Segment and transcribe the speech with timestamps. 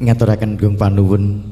[0.00, 1.44] ngaturaken gung panuwun.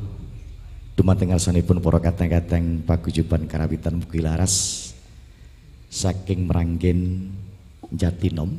[0.98, 4.55] Dumateng ngarsanipun para kadang-kadang paguyuban karawitan mugi laras.
[5.93, 7.31] Saking meranggen
[7.95, 8.58] Jatinom.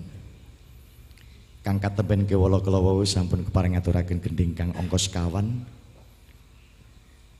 [1.65, 5.67] Kang katemben kewala kelawu sampun kepareng ngaturaken gending kang angka sekawan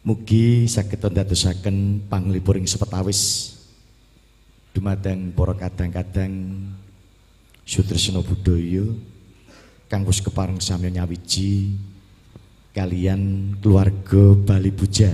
[0.04, 3.56] mugi saged ndadosaken panglipuring sepetawis.
[4.76, 6.32] Dumateng para kadang-kadang
[7.66, 8.86] Sutrisno Budaya
[9.90, 11.74] kang wis kepareng sami nyawiji
[12.80, 15.12] kalian keluarga Bali Puja.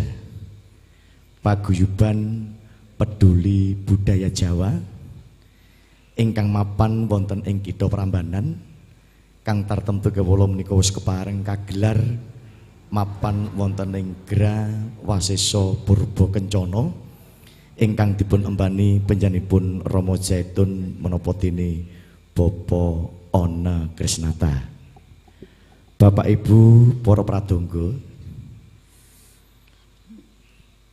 [1.41, 2.45] Paguyuban
[2.94, 4.70] peduli budaya Jawa.
[6.13, 8.62] Ingkang mapan wonten ing kitha Prambanan.
[9.41, 11.98] Kang tartemtu kewala menika wis kepareng kagelar
[12.93, 14.70] mapan wonten ing Gra
[15.02, 16.85] Wasesa Purba Kencana
[17.82, 21.82] ingkang dipun embani panjenenganipun Rama Zaitun menapa dene
[22.34, 24.74] Bapa Ana Krisnata.
[25.95, 27.95] Bapak Ibu para pradonga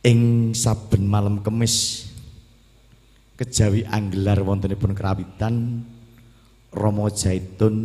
[0.03, 2.07] ing saben malam kemis
[3.35, 5.83] kejawi anggelar wontenipun kerawitan
[6.71, 7.75] Rama Jaitun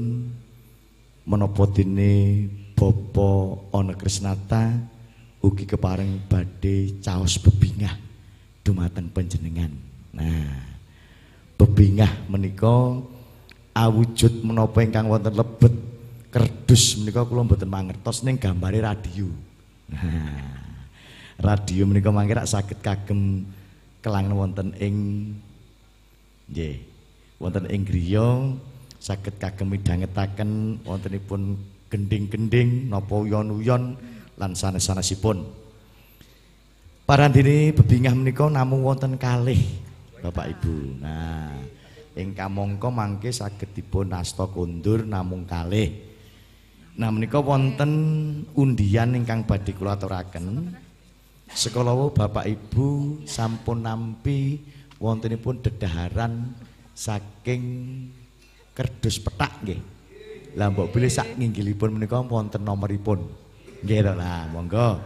[1.27, 2.47] menapa dene
[2.79, 4.79] Bapa Ana Krisnata
[5.43, 7.99] ugi kepareng badhe caos bebingah
[8.63, 9.75] dumateng panjenengan.
[10.15, 10.55] Nah,
[11.59, 13.03] bebingah menika
[13.75, 15.98] awujud menapa ingkang wonten lebet
[16.29, 19.29] kerdus menika kula mboten mangertos ning gambare radio.
[19.89, 20.61] Nah,
[21.41, 23.49] radio menika mangke rak saged kagem
[24.05, 24.95] kelangan wonten ing
[26.53, 26.77] nggih,
[27.41, 28.53] wonten ing griya
[29.01, 31.57] saged kagem midhangetaken wontenipun
[31.89, 33.97] gending-gending napa uyon-uyon
[34.37, 35.41] lan sanes-sanesipun.
[37.09, 39.57] Parandene bebingah menika namung wonten kalih
[40.21, 41.01] Bapak Ibu.
[41.01, 41.57] Nah,
[42.13, 46.08] ing kamangka mangke saged dipun asta kondur namung kalih.
[46.99, 47.93] Nah menika wonten
[48.59, 50.75] undian ingkang badhe kula aturaken.
[51.47, 54.59] Sekolah Bapak Ibu sampun nampi
[54.99, 56.59] wontenipun dedaharan
[56.93, 57.63] saking
[58.75, 59.81] kerdus petak nggih.
[60.59, 63.23] Lah mbok bilih sak nginggilipun menika wonten nomoripun.
[63.87, 64.99] Nggih to lah, monggo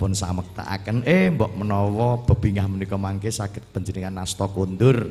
[0.00, 5.08] pun samektakaken eh mbok menawa bebingah menika mangke saged panjenengan nasta kundur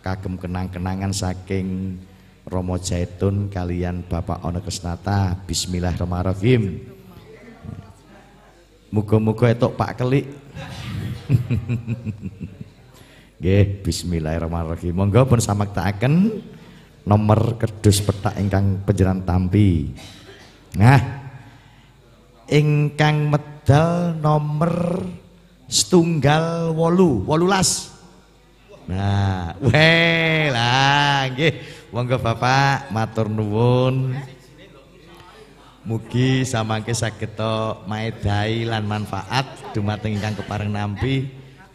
[0.00, 2.00] kagem kenang-kenangan saking
[2.50, 6.82] Romo Jaitun kalian Bapak Ono Kesnata Bismillahirrahmanirrahim.
[8.90, 10.26] Muga-muga etok Pak Kelik.
[13.38, 14.90] Nggih Bismillahirrahmanirrahim.
[14.98, 16.42] Monggo pun samaktaaken
[17.06, 19.94] nomor kedus petak ingkang penjeran tampi.
[20.74, 20.98] Nah
[22.50, 25.06] ingkang medal nomor
[25.70, 27.94] setunggal wolu wolulas.
[28.90, 31.30] Nah, weh lah
[31.90, 34.14] Monggo Bapak matur nuwun.
[35.82, 37.34] Mugi samangke saged
[37.90, 41.26] maedhai lan manfaat dumateng ingkang kepareng nampi.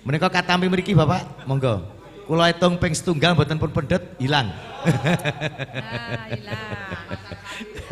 [0.08, 1.84] Menika katampi mriki Bapak, monggo.
[2.24, 4.56] Kula hitung ping setunggal mboten pun pendet ilang.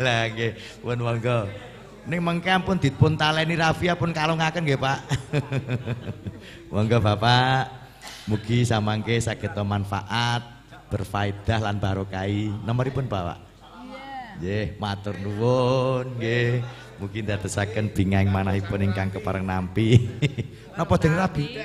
[0.00, 1.44] Lah nggih, pun monggo.
[2.08, 4.98] Ning mengke ampun dipun taleni Rafia pun kalungaken nggih, Pak.
[6.72, 7.68] monggo Bapak,
[8.24, 10.53] mugi samangke saged manfaat
[10.88, 13.38] berfaedah lan barokai nomoripun Bapak?
[14.40, 16.62] Nggih matur nuwun nggih.
[16.98, 19.98] Mungkin dadosaken bingang manahipun ingkang kepareng nampi.
[20.78, 21.58] Napa den rabi?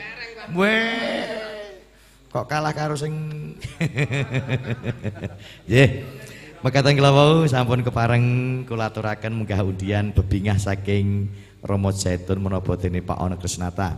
[0.53, 1.25] Weh
[2.30, 3.13] kok kalah karo sing
[5.68, 5.90] nggih.
[6.59, 8.25] Mekaten kula wau sampun kepareng
[8.68, 11.31] kula aturaken munggah undian bebingah saking
[11.63, 13.96] Romo Zaitun menapa dene Pak Ana Krisnata.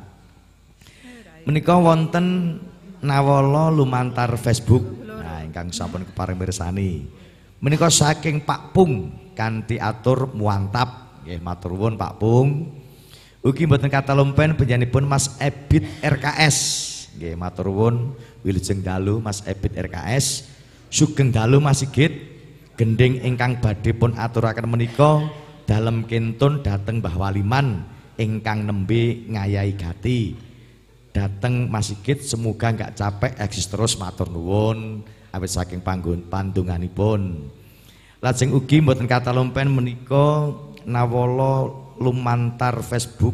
[1.42, 2.62] Menika wonten
[3.02, 5.02] nawala lumantar Facebook
[5.52, 7.04] ingkang sampun kepareng mirsani.
[7.60, 12.72] Menika saking Pak Pung kanthi atur muantap nggih matur nuwun Pak Pung.
[13.44, 16.58] Ugi mboten kata lumpen panjenenganipun Mas Ebit RKS.
[17.20, 18.16] Nggih matur nuwun
[18.48, 20.48] wilujeng dalu Mas Ebit RKS.
[20.88, 22.32] Sugeng dalu Mas Sigit.
[22.80, 25.22] Gending ingkang badhe pun aturaken menika
[25.70, 27.86] dalem kentun dateng Mbah Waliman
[28.18, 30.34] ingkang nembe ngayahi gati.
[31.12, 35.04] Dateng Mas Sigit semoga enggak capek eksis terus matur nuwun.
[35.32, 37.48] awit saking panggon pandunganipun.
[38.22, 40.54] Lajeng ugi mboten kata lumpen menika
[40.86, 43.34] nawala lumantar Facebook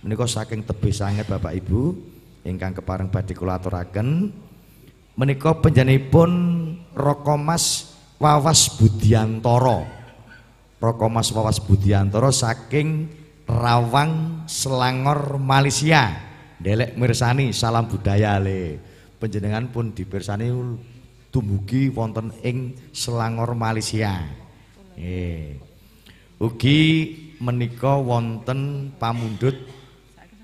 [0.00, 1.92] menika saking tebih sanget Bapak Ibu
[2.48, 4.32] ingkang kepareng badhe kula aturaken
[5.18, 6.30] menika panjenenganipun
[6.96, 7.92] Rokomas
[8.22, 9.84] Wawas Budiantoro.
[10.78, 13.10] Rokomas Wawas Budiantoro saking
[13.50, 16.31] Rawang Selangor Malaysia.
[16.62, 18.78] Delek mirsani salam budaya le.
[19.18, 20.46] Panjenengan pun dipirsani
[21.34, 24.22] dumugi wonten ing Selangor Malaysia.
[24.94, 25.58] Eh.
[26.38, 26.78] Ugi
[27.42, 29.58] menika wonten pamundhut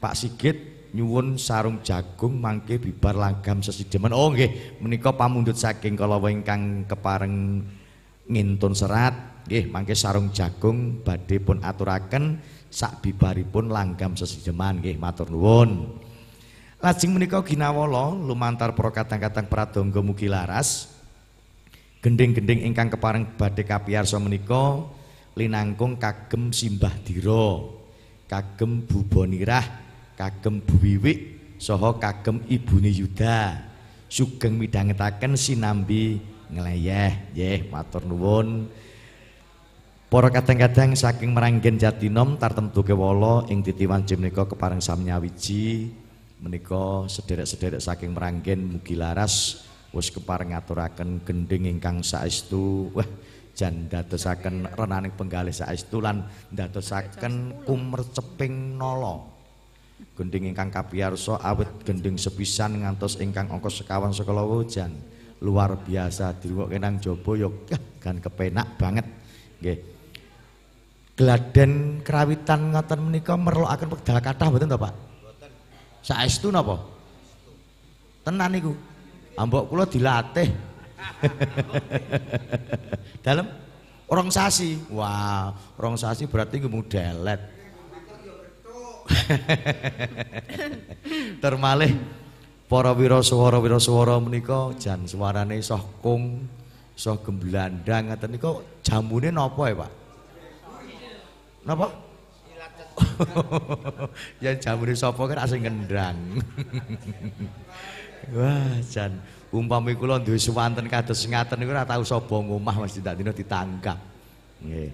[0.02, 0.58] Pak Sigit
[0.94, 4.10] nyuwun sarung jagung mangke bibar langgam sesidemen.
[4.10, 7.62] Oh nggih, menika pamundhut saking kala ingkang kepareng
[8.26, 12.38] ngintun serat, nggih mangke sarung jagung badhe pun aturaken
[12.70, 15.98] sak bibaripun langgam sesideman nggih matur nuwun.
[16.78, 20.94] Lajeng menika ginawala lumantar para kadang-kadang pradangga mugi laras.
[21.98, 24.86] Gending-gending ingkang kepareng badhe kapiyarsa menika
[25.34, 27.66] linangkung kagem simbah dira,
[28.30, 29.66] kagem bubonirah,
[30.14, 31.18] kagem buwiwik
[31.58, 33.58] saha kagem ibune Yuda.
[34.06, 37.34] Sugeng midhangetaken sinambi ngleyeh.
[37.34, 38.70] Nggih, matur nuwun.
[40.06, 45.90] Para kadang-kadang saking meranggen Jatinom tartemtu kewala ing titiwan menika kepareng samnyawiji
[46.38, 53.06] menika sederek-sederek saking meranggen mugi laras wis kepareng ngaturaken gending ingkang saestu wah
[53.58, 56.22] jan dadosaken renaning penggalih saestu lan
[56.54, 59.18] dadosaken kumerceping nala.
[60.14, 64.94] Gending ingkang kapiyarsa awit gending sepisan ngantos ingkang angka sekawan sekala jan
[65.42, 67.50] luar biasa dirungokke nang jaba ya
[67.98, 69.06] kan kepenak banget.
[69.58, 69.78] Nggih.
[71.18, 75.07] Gladen kerawitan ngoten menika merlokaken wekdal kathah mboten to, Pak?
[76.08, 76.80] Saestu napa?
[78.24, 78.72] Tenan niku.
[79.36, 80.48] Ambok kula dilatih.
[83.24, 83.44] Dalem
[84.08, 84.80] orang sasi.
[84.88, 87.40] Wah, orang sasi berarti nggih delet.
[91.44, 91.92] Termalih
[92.72, 96.48] para wiraswara wiraswara menika jan suarane soh kung,
[96.96, 99.90] soh gemblandang ngoten niku jamune napa ya, Pak?
[101.68, 102.07] Napa?
[104.44, 106.18] ya jamune sapa kan asing ngendang.
[108.36, 109.16] Wah, jan
[109.48, 113.96] umpami kula duwe suwanten kados ngaten niku ora tau sapa ngomah mesti dak dina ditangkap.
[114.60, 114.90] Nggih.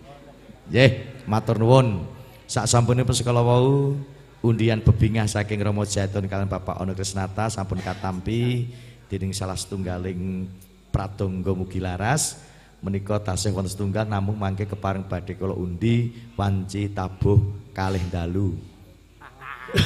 [0.70, 0.90] Nggih,
[1.26, 2.06] matur nuwun.
[2.44, 3.96] Sak sampunipun sekala wau
[4.44, 8.68] undian bebingah saking Romo Jatun kalian Bapak Ono Krisnata sampun katampi
[9.08, 10.46] dening salah setunggaling
[10.92, 12.53] pratangga mugi laras.
[12.84, 17.40] Menika tasih wonten setunggal namung mangke kepareng badhe kula undi wanci tabuh
[17.72, 18.52] kalih dalu.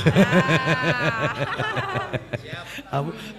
[2.42, 2.66] Siap.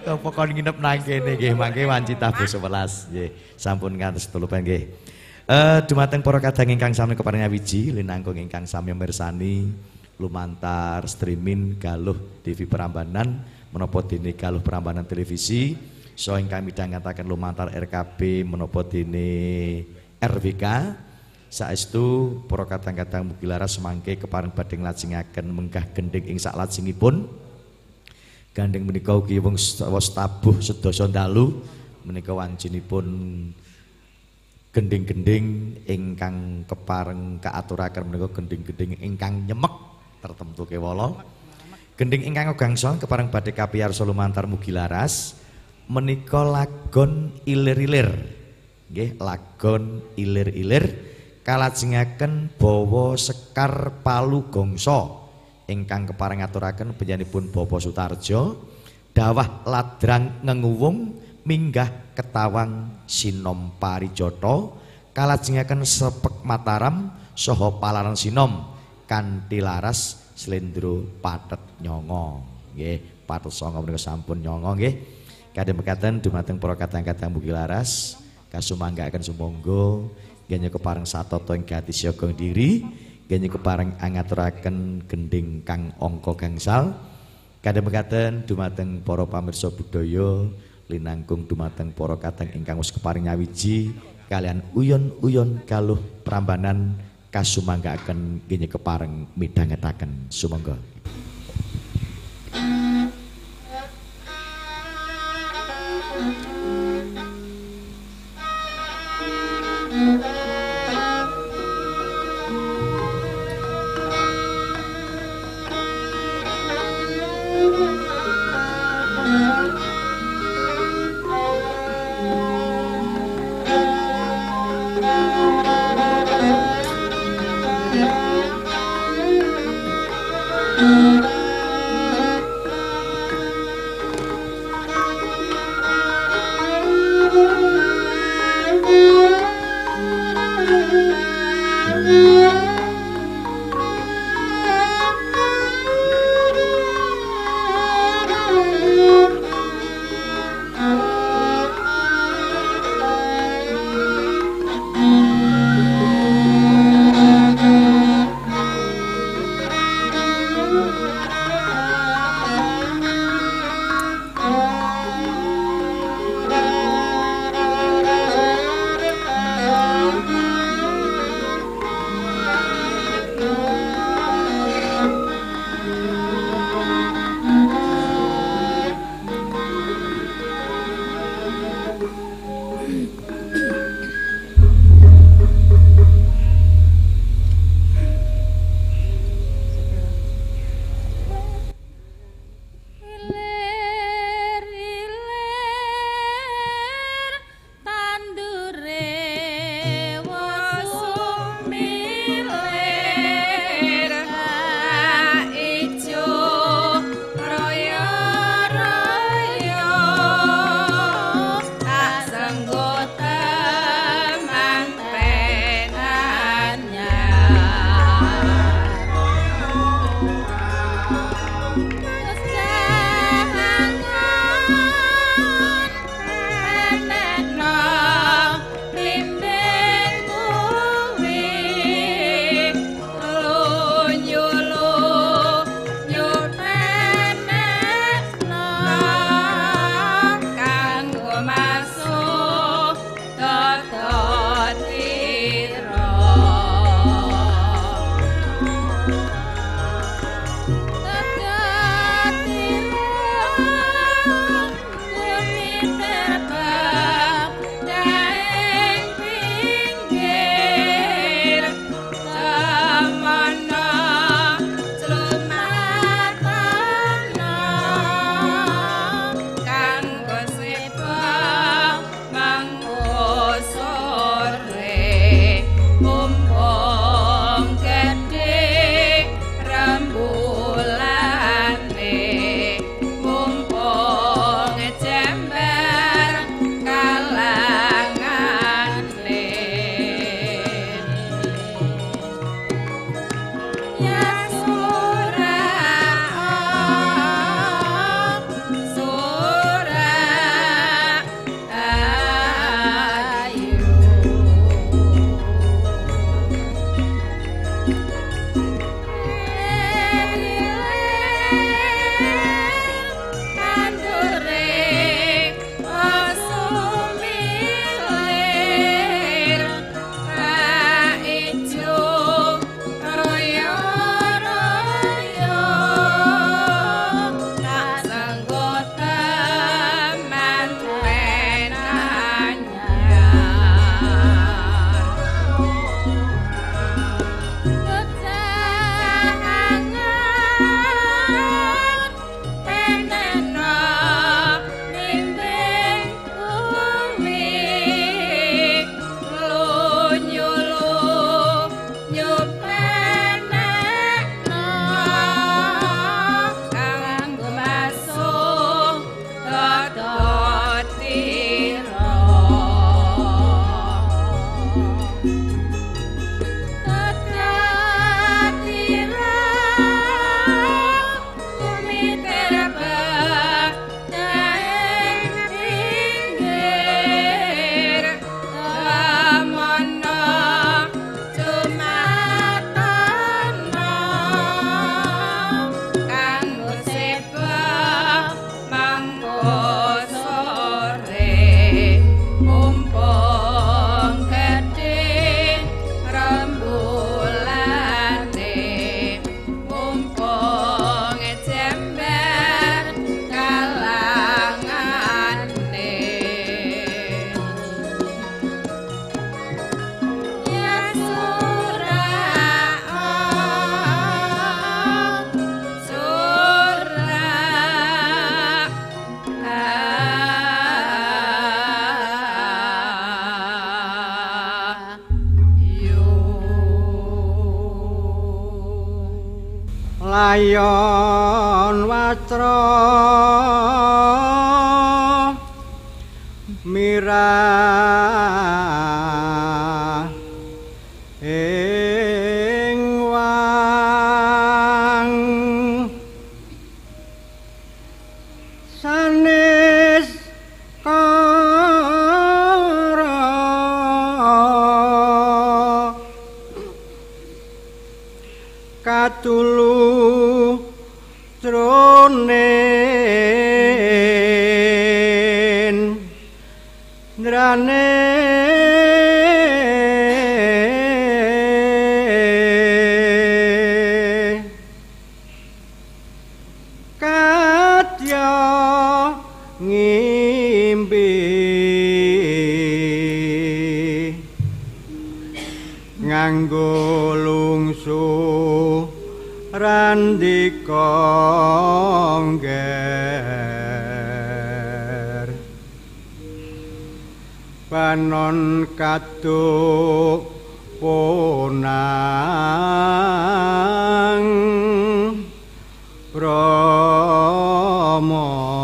[0.08, 3.28] Apa kon nginep nang kene nggih mangke wanci tabuh 11 nggih.
[3.60, 4.88] Sampun ngantos tulupan nggih.
[5.44, 9.68] Eh dumateng para kadang ingkang sami kepareng wiji linangkung ingkang sami mirsani
[10.16, 15.74] lumantar streaming galuh TV Prambanan menapa dene galuh Prambanan televisi
[16.20, 19.32] so ingkang midhangetaken lumantar RKB menapa dene
[20.20, 20.64] RWK
[21.48, 27.24] saestu para kadang-kadang mugi laras semangke kepareng badhe nglajengaken menggah gending ing sak lajengipun
[28.52, 29.56] gandeng menika ugi wong
[30.12, 31.56] tabuh sedasa dalu
[32.04, 33.06] menika wancunipun
[34.76, 35.44] gending-gending
[35.88, 39.72] ingkang kepareng kaaturaken menika gending-gending ingkang nyemek
[40.20, 41.16] tertentu kewala.
[41.96, 45.39] Gending ingkang gangsa kepareng badhe kapiyarsa lumantar mugi laras
[45.90, 48.38] menika lagon ilir-ilir.
[48.90, 50.84] Nggih, lagon ilir-ilir
[51.42, 55.26] kalajengaken bawa sekar palu gongso.
[55.66, 58.70] Ingkang kepareng aturaken panjenenganipun Bapak Sutarjo.
[59.10, 64.70] Dawah ladrang ngenguwung minggah ketawang sinom parijata
[65.10, 68.70] kalajengaken sepek mataram saha palaran sinom
[69.10, 72.46] kanthi laras slendro patet nyongo.
[72.78, 75.19] Nggih patet sanga menika sampun nyongo nggih
[75.50, 78.14] Kadang mekaten dumateng para kadang-kadang mugi laras
[78.54, 80.06] kasumanggaken sumangga.
[80.46, 82.86] Genyo kepareng satata ing gati siaga diri.
[83.26, 86.94] Genyo kepareng angaturaken gending kang angka gangsal.
[87.62, 90.46] Kadang mekaten dumateng para pamirsa budaya
[90.86, 93.94] linangkung dumateng para kadang ingkang wis keparing nyawiji
[94.26, 96.98] kalian uyon-uyon kaluh prambanan
[97.34, 100.30] kasumanggaken genyo kepareng midhangetaken.
[100.30, 100.78] Sumangga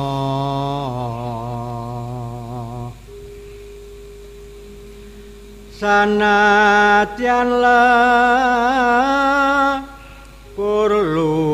[0.07, 1.27] Rama
[5.77, 7.83] sanadyan la
[10.55, 11.46] purluluhan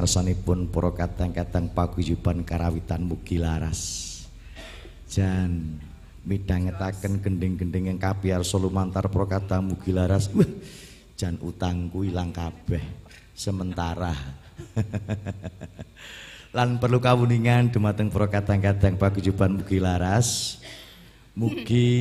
[0.00, 4.08] ngarsanipun para kadang-kadang paguyuban karawitan mugi laras.
[5.12, 5.76] Jan
[6.24, 10.32] midhangetaken gending-gending ing kapiyarsa lumantar para kadang mugi laras.
[10.32, 10.48] Wah,
[11.20, 12.80] jan utangku ilang kabeh
[13.36, 14.16] sementara.
[16.56, 20.56] Lan perlu kawuningan dumateng para kadang-kadang paguyuban mugi laras.
[21.36, 21.92] Mugi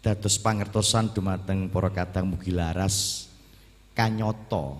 [0.00, 3.28] dados pangertosan dumateng para kadang mugi laras.
[3.98, 4.78] kanyata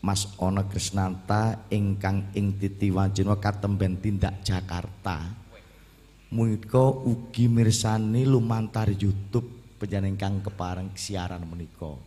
[0.00, 5.28] Mas Ana Krisnanta ingkang ing titiwanjena katemben tindak Jakarta.
[6.32, 12.00] Menika ugi mirsani lumantar YouTube panjenengan ingkang kepareng siaran menika.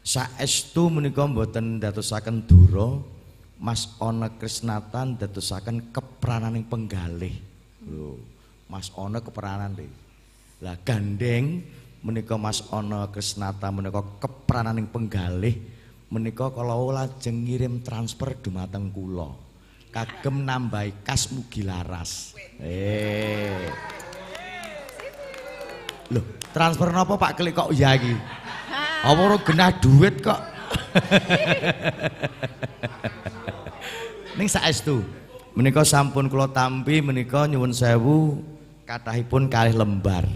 [0.00, 2.96] Saestu menika mboten dadosaken dura
[3.60, 7.36] Mas Ana Krisnata dadosaken keprananing penggalih.
[7.84, 8.16] Lho
[8.70, 9.90] Mas Ana keperanan deh
[10.60, 11.64] lah gandeng
[12.04, 15.56] menika Mas Ana Krisnata menika keprananing penggalih
[16.10, 19.30] menika kalau lajeng ngirim transfer dumateng kula
[19.94, 23.70] kagem nambahi kas mugi laras eh
[26.10, 28.10] Loh, transfer napa Pak Klik kok ya iki?
[29.06, 30.42] Apa ora genah duit kok?
[34.34, 35.06] Ning saestu
[35.54, 38.42] menika sampun kula tampi menika nyuwun sewu
[38.90, 40.26] kathahipun kalih lembar.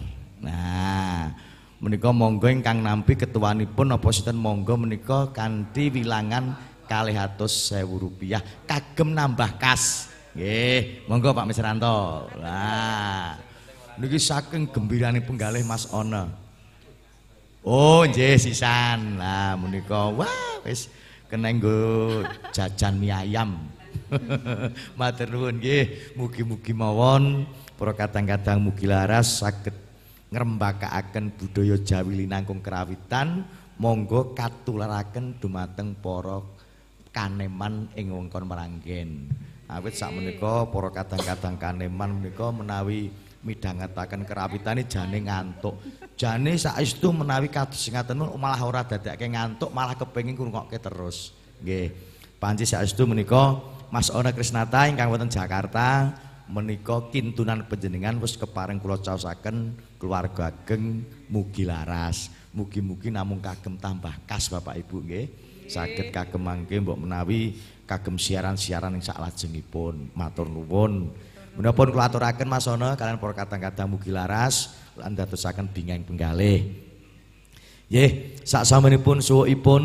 [1.85, 4.41] Nah, menika monggo ingkang nampi ketuanipun apa sinten?
[4.41, 6.57] Monggo menika kanthi wilangan
[6.89, 8.41] kalih atus sewu rupiah.
[8.65, 10.09] Kagem nambah kas.
[10.33, 13.37] Nggih monggo Pak Misranto lah
[14.01, 16.25] niki saking gembirane penggalih Mas Ona
[17.61, 19.21] oh nggih sisan.
[19.21, 20.89] Lah menika wah wis
[21.29, 23.61] kena nggo jajan mie ayam.
[24.99, 26.17] Matur nuwun nggih.
[26.17, 27.45] Mugi-mugi mawon.
[27.77, 29.84] Para kadang-kadang mugi laras saged
[30.35, 33.47] ngrembakakaken budaya Jawi linangkung kerawitan
[33.79, 36.43] monggo katularaken dumateng para
[37.15, 39.31] kaneman ing wongkon meranggen.
[39.71, 43.15] Awit sakmenika para kadang-kadang kaneman menika menawi
[43.47, 45.79] midhangetaken kerawitane jane ngantuk.
[46.19, 51.31] Jane saestu menawi kados ngaten malah ora dadekake ngantuk malah kepengin ngrungokke terus.
[51.63, 51.95] Nggih.
[52.43, 53.57] Panci saestu menika
[53.89, 56.13] Mas Ona Krisnata ingkang wonten Jakarta
[56.49, 62.29] menika kintunan panjenengan wis kepareng kula caosaken keluarga ageng mugi laras.
[62.55, 65.27] Mugi-mugi namung kagem tambah kas Bapak Ibu nggih.
[65.67, 67.57] Saged kagem mangke mbok menawi
[67.89, 70.13] kagem siaran-siaran ing saklajengipun.
[70.13, 71.11] Matur nuwun.
[71.55, 76.85] Menapa kula aturaken Mas Ana kalian para kadang-kadang mugi laras lan dadosaken bingeng penggalih.
[77.85, 79.83] Nggih, sak samenipun suwukipun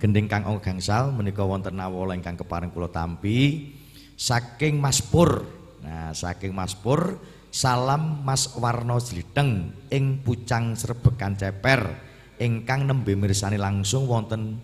[0.00, 3.70] gending Kang Ong Gangsal menika wonten nawala ingkang kepareng kula tampi.
[4.18, 7.18] Saking Mas Pur Nah, saking Mas Pur,
[7.50, 11.98] salam Mas Warno Jliteng ing Pucang Srebekan Ceper
[12.38, 14.62] ingkang nembe mirsani langsung wonten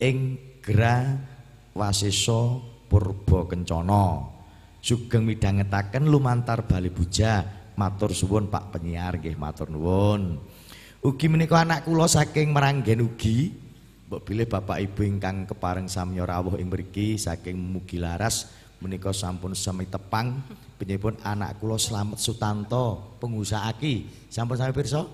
[0.00, 1.16] ing Gra
[1.72, 4.28] Wasesa Purba Kencana.
[4.82, 7.62] Sugeng midhangetaken lumantar Bali Buja.
[7.72, 10.36] Matur suwun Pak penyiar nggih matur nuwun.
[11.00, 13.50] Ugi menika anak kula saking Meranggen ugi
[14.12, 18.52] mbok bilih Bapak Ibu ingkang kepareng samya rawuh ing mriki saking Mugi Laras
[18.82, 20.42] menika sampun sami tepang
[20.74, 24.26] penyebut anak kula Slamet Sutanto pengusaha Aki.
[24.26, 25.06] Sampun sami pirsa?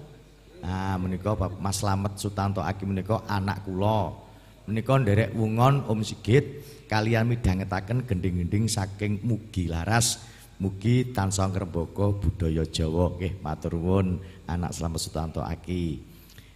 [0.64, 4.16] Nah menika Mas Slamet Sutanto Aki menika anak kula.
[4.64, 10.25] Menika nderek wungon Om Sigit kalian midhangetaken gending-gending saking mugi laras.
[10.59, 13.14] Mugi tansah ngrembaka budaya Jawa.
[13.14, 16.09] Nggih matur nuwun anak Slamet Sutanto Aki.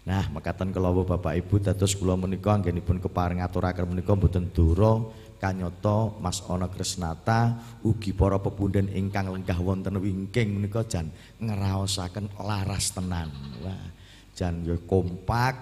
[0.03, 4.99] Nah, mekaten kula Bapak Ibu dados kula menika anggenipun kepareng aturaken menika mboten dura
[5.43, 11.11] kanyata Mas Ana Krisnata ugi para pepunden ingkang lenggah wonten wingking menika jan
[11.43, 13.27] ngraosaken laras tenan.
[13.59, 13.91] Wah,
[14.39, 15.59] jan ya kompak,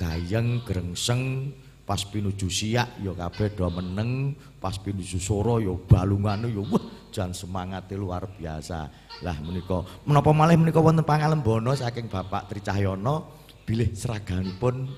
[0.00, 1.52] gayeng, grengseng,
[1.84, 7.36] pas pinuju siak ya kabeh do meneng, pas pinuju soro ya balungane ya wah jan
[7.36, 8.88] semangate luar biasa.
[9.20, 14.88] Lah menika menapa malih menika wonten pangalembono saking Bapak Tricahyono bilih seragamipun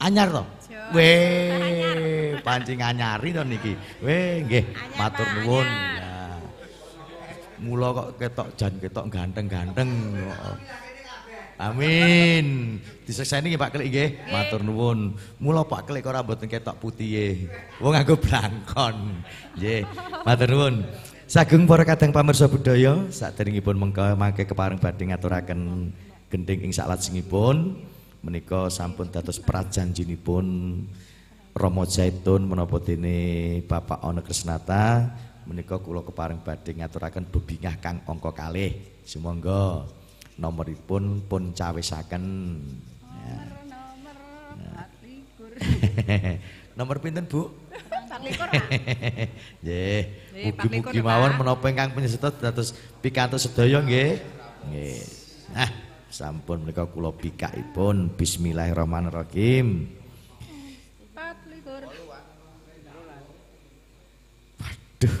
[0.00, 0.44] anyar to?
[0.94, 3.74] Weh, pancing anyari to niki.
[4.04, 5.66] Weh, nggih, matur nuwun.
[5.66, 6.38] Ya.
[7.56, 9.90] Mula kok ketok jan ketok ganteng-ganteng.
[11.56, 12.76] Amin.
[13.08, 14.10] Disekseni nggih Pak Klik nggih.
[14.28, 15.16] Matur nuwun.
[15.40, 17.48] Mula Pak Klik ora mboten ketok putihe.
[17.80, 18.96] Wong nganggo blangkon.
[19.56, 19.82] Nggih,
[20.22, 20.74] matur nuwun.
[21.26, 25.90] Sageng para kadang pamirsa budaya, saderengipun mengke mangke kepareng badhe ngaturaken
[26.30, 27.82] gending ing salajengipun.
[28.26, 30.46] Menika sampun dados prajanjinipun
[31.54, 35.14] Rama Zaitun menapa dene Bapak Ana Krisnata
[35.46, 38.74] menika kula kepareng badhe ngaturaken bebingah kang angka kalih.
[39.06, 39.86] Sumangga
[40.36, 42.24] nomoripun pun cawisaken.
[43.16, 44.14] Nomor nomor
[45.56, 47.48] 24 nomor pinten Bu
[48.26, 48.52] 24
[49.64, 50.00] Nggih
[50.34, 54.20] Nggih, mugi-mugi 24, mawon menapa ingkang panjenengan dados pikantuk sedaya nggih.
[54.68, 55.00] Nggih.
[55.56, 55.85] Nah
[56.16, 59.84] sampun menika kula bikaipun bismillahirrahmanirrahim
[61.12, 61.92] 24
[64.96, 65.12] Duh.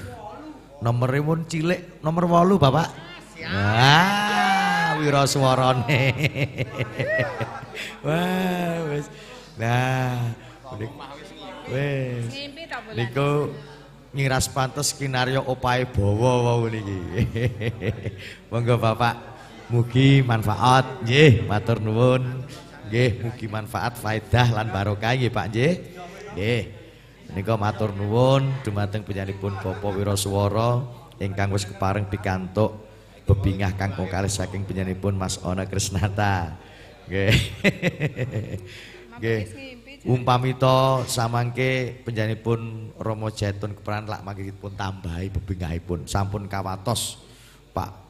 [0.80, 2.88] Nomere pun cilik, nomor 8, Bapak.
[3.44, 6.16] Wah, wira swarane.
[8.04, 9.04] Wah, wis.
[9.60, 10.32] Nah,
[11.68, 12.24] wis.
[12.96, 13.52] Niku
[14.16, 17.28] ngiras pantes skenario opahe bawa wau niki.
[18.48, 19.35] Monggo Bapak,
[19.66, 22.22] mugi manfaat nggih, matur nuwun.
[22.86, 25.72] Nggih, mugi manfaat faedah lan barokah nggih Pak nggih.
[26.34, 26.62] Nggih.
[27.26, 30.86] Menika matur nuwun dumateng penyanipun Bapak Wiraswara
[31.18, 32.86] ingkang wis kepareng pikantuk
[33.26, 36.54] bebingah kang kalih saking penyanipun Mas Ona Krisnata.
[37.10, 37.34] Nggih.
[39.18, 39.40] Nggih.
[40.06, 47.18] Umpamita samangke penjanipun Rama Jaitun keperan lak mangke pun tambahi bebingahipun sampun kawatos
[47.74, 48.05] Pak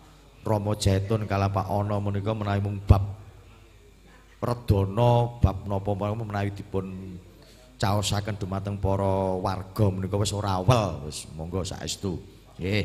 [0.47, 3.03] Rama Jaitun kala Ana menika menawi mung bab
[4.38, 7.18] redana bab napa menawi dipun
[7.82, 12.22] caosaken dumateng para warga menika wis ora awel wis monggo saestu.
[12.62, 12.84] Nggih.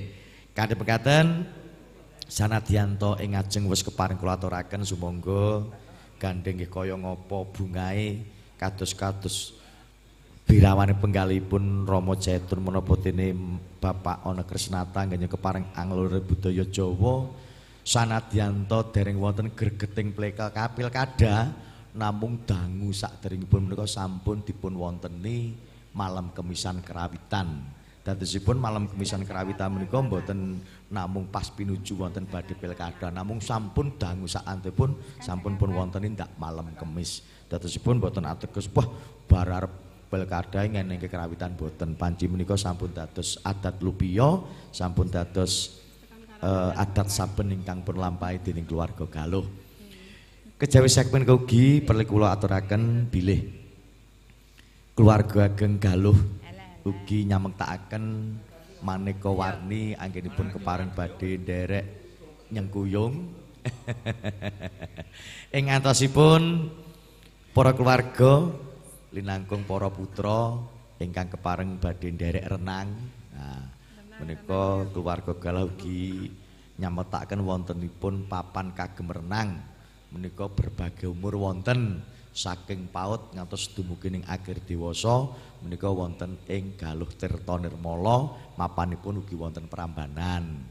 [0.57, 1.45] Kanthi mekaten
[2.25, 5.63] sanadyanto ing ajeng wis keparing kula aturaken sumangga
[6.17, 8.25] gandeng nggih kaya ngapa bungae
[8.59, 9.55] kados-kados
[10.49, 13.31] birawane penggalipun Rama Jaitun menapa dene
[13.79, 17.31] Bapak Ana Krisnata nggih keparing anglure budaya Jawa
[17.81, 21.49] sanadyanto dereng wonten gregeting pleka kapilkada
[21.97, 25.55] namung dangu saderengipun menika sampun dipun wonteni
[25.91, 27.59] malam kemisan kerawitan.
[28.01, 30.57] Dadosipun malam kemisan kerawitan menika mboten
[30.89, 36.71] namung pas pinuju wonten badhe pilkada namung sampun dangu sakantipun sampun pun wonten ndak malam
[36.79, 37.21] kemis.
[37.51, 38.87] Dadosipun mboten ateges wah
[39.29, 39.73] bar arep
[40.11, 44.43] pilkada ngene kerawitan boten panci menika sampun dados adat lupiya
[44.75, 45.79] sampun dados
[46.41, 49.45] eh, adat saben ingkang pun lampahi dening keluarga Galuh.
[50.61, 53.41] Kejawi segmen ugi perlu kula aturaken bilih.
[54.93, 56.17] Keluarga ageng Galuh
[56.85, 58.03] ugi nyamengtakaken
[58.81, 61.85] maneka warni anggenipun kepareng badhe nderek
[62.49, 63.13] nyengkuyung.
[65.57, 66.73] Ing antosipun
[67.53, 68.49] para keluarga
[69.13, 70.57] linangkung para putra
[70.97, 72.89] ingkang kepareng badhe nderek renang
[74.21, 76.29] menika keluarga galau ugi
[76.77, 79.57] nyametaken wontenipun papan kagem renang.
[80.13, 85.27] Menika berbagai umur wonten saking paut ngantos dumugi ing akhir dewasa
[85.65, 90.61] menika wonten ing Galuh Tirta Nirmala mapanipun ugi wonten Prambanan.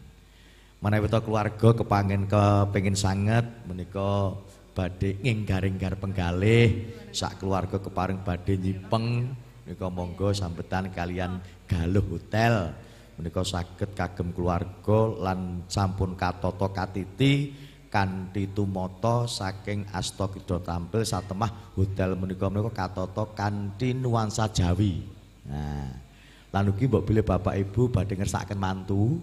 [0.81, 4.33] Menawi ta keluarga kepangin kepengin sanget menika
[4.73, 9.29] badhe nginggaring-gar penggalih sak keluarga keparing badhe nyipeng
[9.67, 12.73] menika monggo sambetan kalian Galuh Hotel
[13.21, 17.53] menika saged kagem keluarga lan sampun katata katiti
[17.93, 25.05] kanthi tumata saking asta kita tampil satemah hotel menika menika katata kanthi nuansa Jawi.
[25.45, 25.93] Nah,
[26.49, 29.21] lan ugi mbok bilih Bapak Ibu badhe ngersakaken mantu,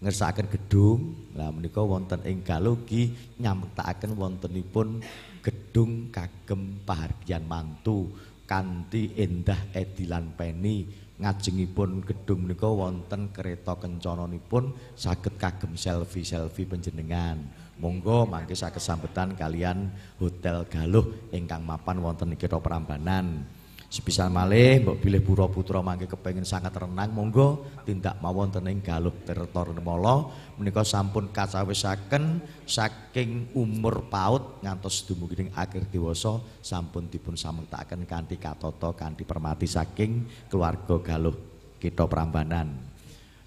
[0.00, 1.00] ngersakaken gedung.
[1.36, 3.12] Lah menika wonten ing Galugi
[3.44, 5.04] nyametaken wontenipun
[5.44, 8.08] gedung kagem pahargyan mantu
[8.48, 17.38] kanthi endah edilan peni ngajengipun gedung menika wonten kereta kencananipun saged kagem selfie-selfie panjenengan.
[17.78, 23.46] Monggo mangke saged sambetan kalian Hotel Galuh ingkang mapan wonten ing Kitha Prambanan.
[23.94, 28.82] Sepisan malih mbok bilih pura putra mangke kepengin sangat renang monggo tindak mawon wonten ing
[28.82, 37.38] Galuh Tirta Nirmala menika sampun kacawisaken saking umur paut ngantos dumugi akhir dewasa sampun dipun
[37.38, 41.38] samektakaken kanthi katata kanthi permati saking keluarga Galuh
[41.78, 42.74] Kitha Prambanan.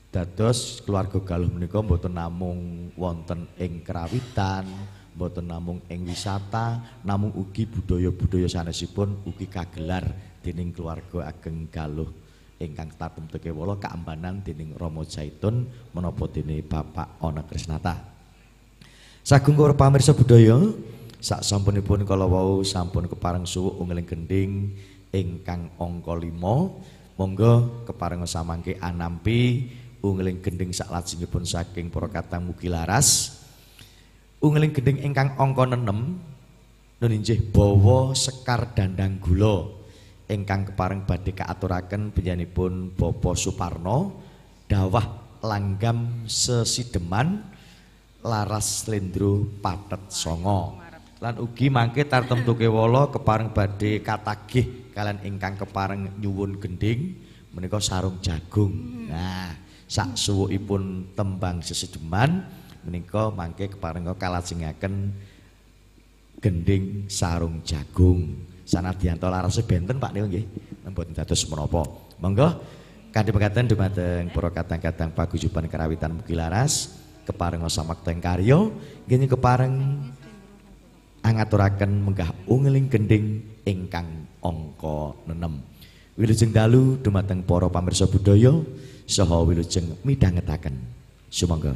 [0.07, 4.63] Dados keluarga Galuh menika mboten namung wonten ing kerawitan,
[5.17, 10.05] mboten namung ing wisata, namung ugi budaya-budaya sanesipun ugi kagelar
[10.45, 12.13] dening keluarga ageng Galuh
[12.61, 17.97] ingkang tatem tekewala kaambanan dening Rama Jaitun menapa dene Bapak Ana Krisnata.
[19.25, 20.55] Sagung kawula pamirsa budaya,
[21.17, 24.51] sak sampunipun kala wau sampun kepareng suwuk unggeling gending
[25.09, 27.17] ingkang angka 5.
[27.17, 27.53] Monggo
[27.89, 29.73] kepareng samangke anampi
[30.05, 33.41] unggeling gending sak lajengipun saking para katang mugi laras.
[34.37, 35.81] Unggeling gending ingkang angka 6
[36.97, 39.65] nun injih bawa sekar dandang gula.
[40.29, 44.13] Ingkang kepareng badhe kaaturaken panjenenganipun Bapak Suparno
[44.69, 47.41] dawah langgam sesideman
[48.21, 50.83] laras slendro patet songo
[51.17, 57.17] lan ugi mangke tartemtu kewala kepareng badhe katagih kalian ingkang kepareng nyuwun gending
[57.55, 59.07] menika sarung jagung.
[59.09, 59.55] Nah
[59.87, 62.43] sak suwukipun tembang sesideman
[62.87, 65.11] menika mangke kepareng kalajengaken
[66.39, 68.47] gending sarung jagung.
[68.63, 70.45] Sanadyan to larase benten Pak niku nggih
[70.87, 71.83] mboten dados menapa.
[72.23, 72.47] Monggo.
[73.07, 76.91] Kanthi pekaten dumateng para kadang-kadang paguyuban karawitan mugi laras
[77.23, 78.59] kepareng samakten karya
[79.07, 79.73] nggih kepareng
[81.23, 88.53] angaturaken menggah ungeling gending ingkang angka 6 wilujeng dalu dumateng para pamirsa budaya
[89.07, 90.75] saha wilujeng midhangetaken.
[91.27, 91.75] Sumangga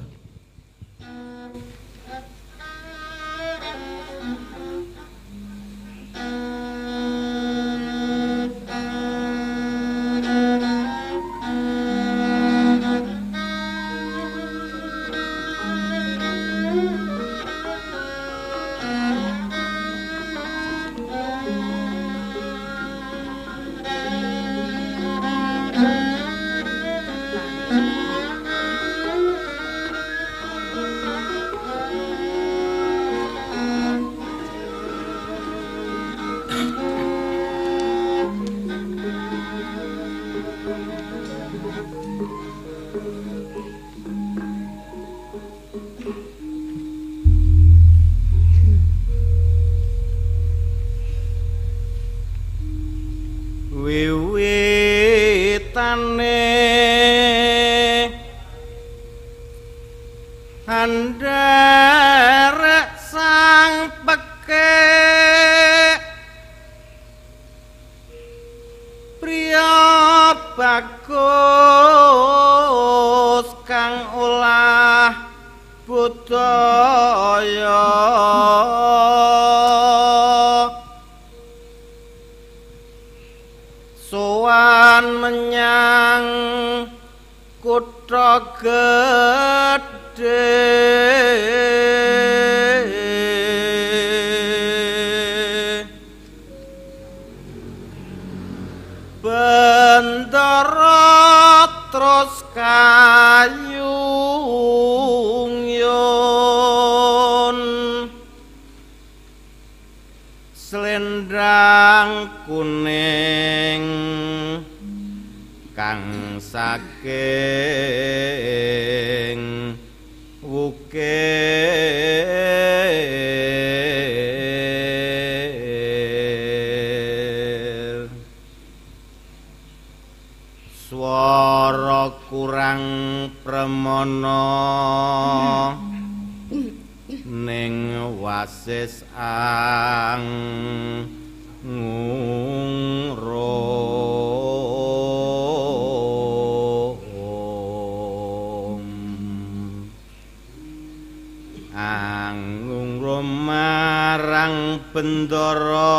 [152.61, 155.97] angungrom marang bendara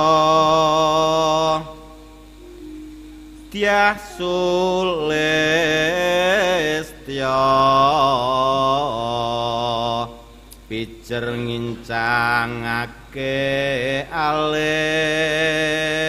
[3.50, 5.10] Dyah Sulistya
[10.70, 12.46] pijer ngincangake
[14.06, 16.01] alis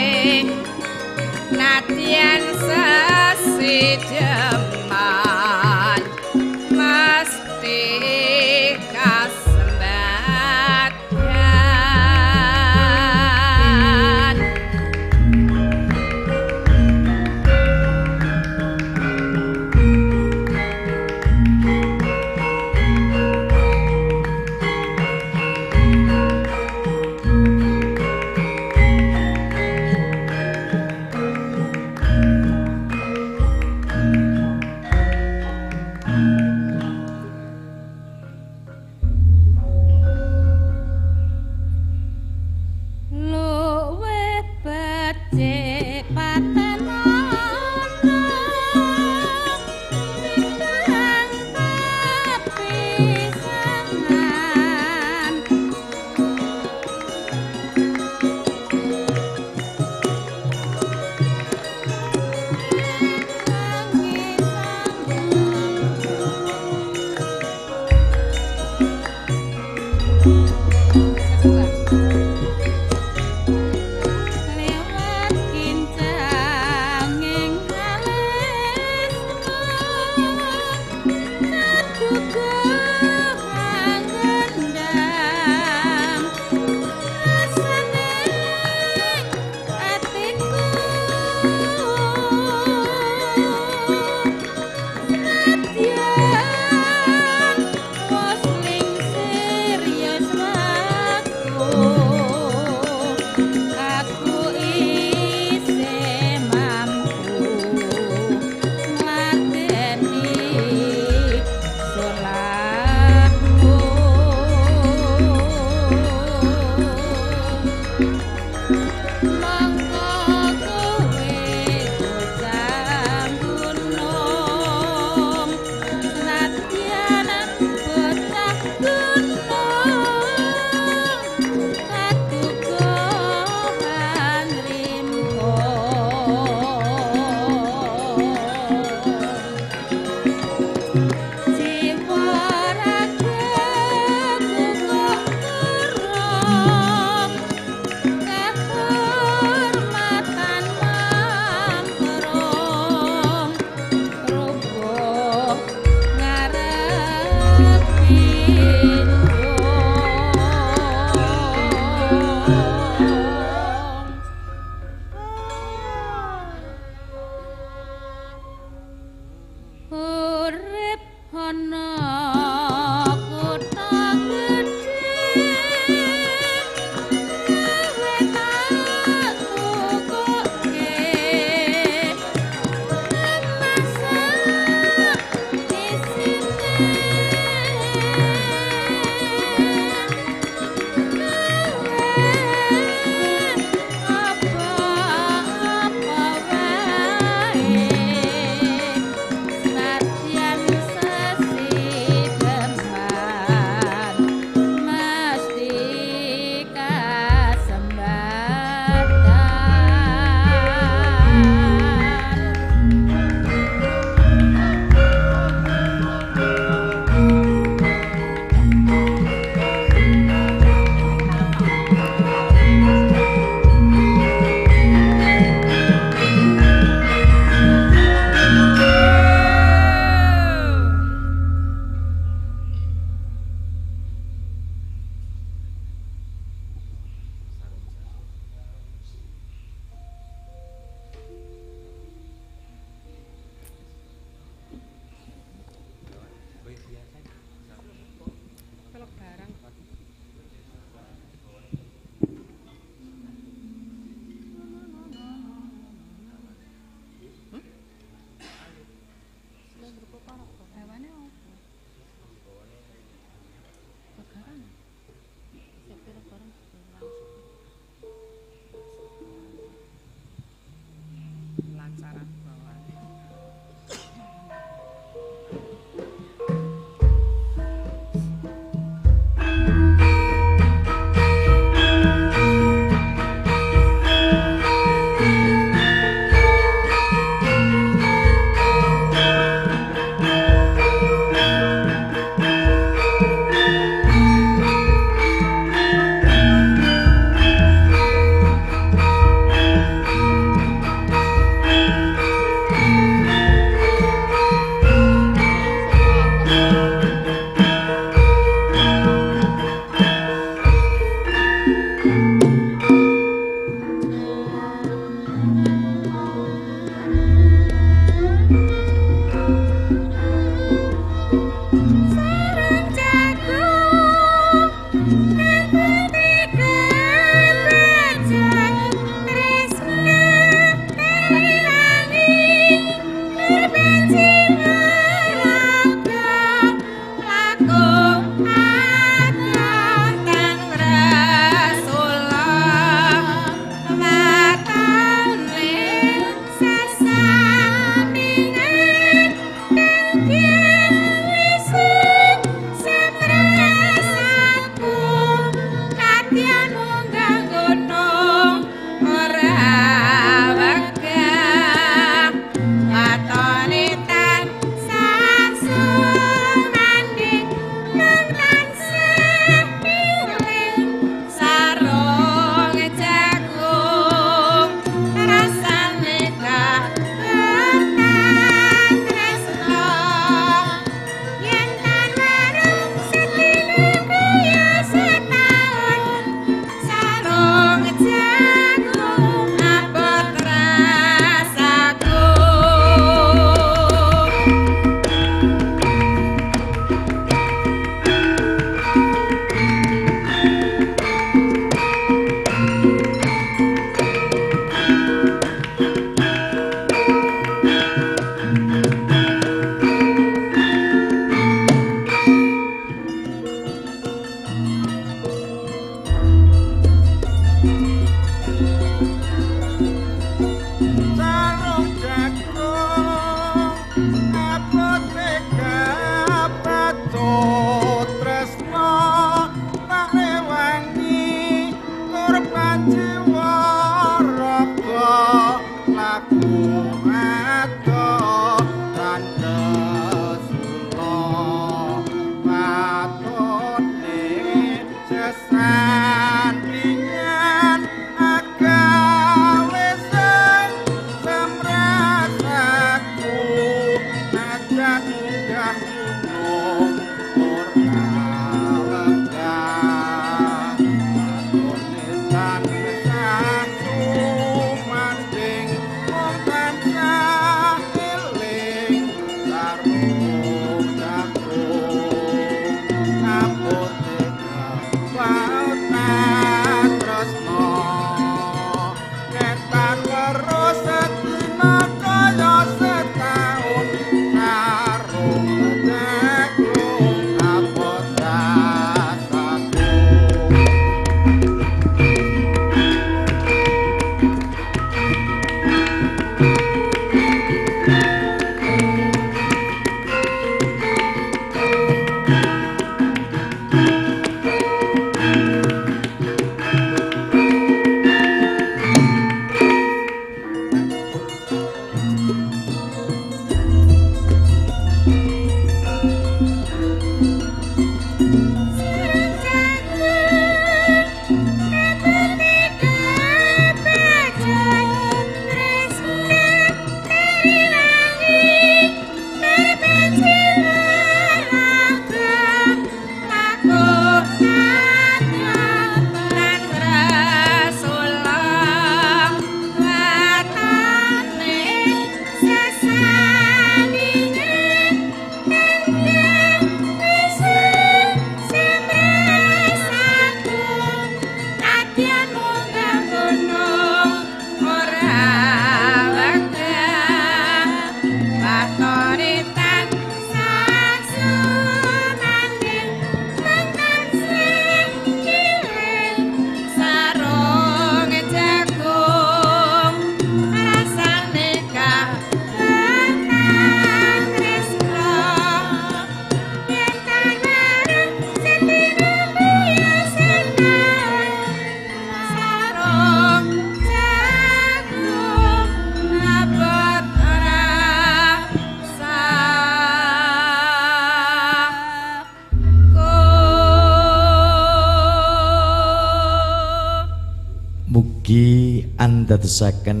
[599.46, 600.00] andadosaken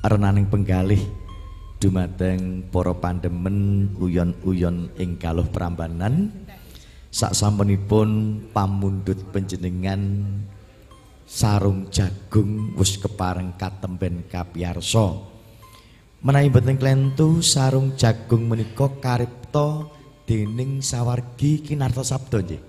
[0.00, 1.04] renaning penggalih
[1.76, 6.32] dumateng para pandemen uyon-uyon ing kaluh prambanan.
[7.12, 10.00] Saksampunipun pamundhut panjenengan
[11.28, 15.12] sarung jagung wis kepareng katemben kapiyarsa.
[16.24, 19.92] Menawi boten klentu sarung jagung menika karipta
[20.24, 22.62] dening sawargi kinarta sabda nggih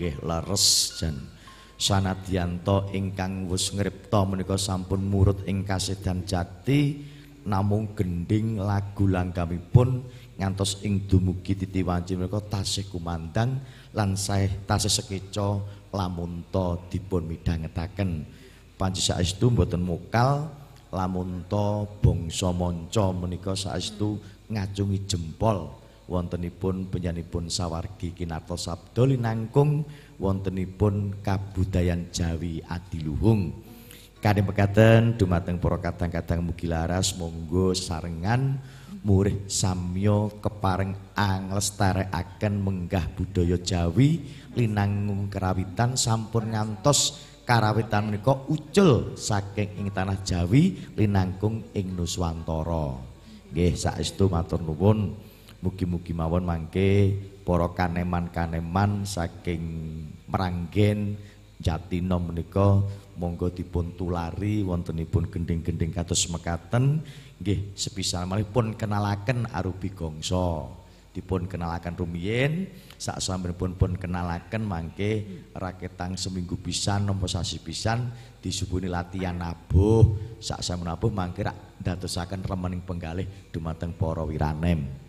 [0.00, 1.33] nggih leres jan
[1.74, 7.02] sanadyanto ingkang wis ngripta menika sampun murut ing kasedan jati
[7.44, 10.00] namung gending lagu langgamipun
[10.40, 13.60] ngantos ing dumugi titi wanci menika tasih kumandang
[13.94, 15.62] lan sae tasih sekeca
[15.94, 18.26] lamunta dipun midhangetaken.
[18.74, 20.50] Panci saestu mboten mukal
[20.90, 24.18] lamunta bangsa manca menika saestu
[24.50, 25.70] ngacungi jempol.
[26.04, 29.88] Wontenipun penyanipun sawargi kinarta sabda linangkung
[30.18, 33.54] wontenipun kabudayan Jawi adiluhung
[34.24, 38.56] Kadhe mekaten dumateng para kadang-kadang mugi laras monggo sarengan
[39.04, 44.24] murih samya kepareng anglestarekaken menggah budaya Jawi
[44.56, 52.96] linangung kerawitan sampun ngantos karawitan menika ucul saking ing tanah Jawi linangkung ing Nuswantara.
[53.52, 55.12] Nggih saestu matur nuwun
[55.60, 57.12] mugi-mugi mawon mangke
[57.44, 59.62] para kaneman-kaneman saking
[60.24, 61.20] Meranggen
[61.60, 62.82] Jatina menika
[63.14, 67.04] monggo dipun tulari wontenipun gending-gending kados mekaten.
[67.38, 70.80] Nggih sepisal malih pun kenalaken arupi gongso.
[71.14, 72.66] Dipun kenalaken rumiyin
[72.98, 78.10] sak sampunipun pun kenalaken mangke raketang seminggu pisan nampa sasi pisan
[78.42, 80.10] disubuhi latihan nabuh.
[80.42, 85.03] Sak sampun nabuh mangke rak ndadosaken remening penggalih dumateng para wiranem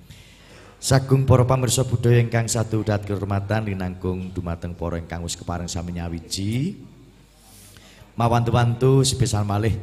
[0.86, 5.98] Sagung para pamirsa budaya ingkang satu dat kehormatan linangkung dumateng para ingkang wis kepareng sami
[5.98, 6.78] nyawiji.
[8.14, 9.74] Mawantu-wantu sebesar malih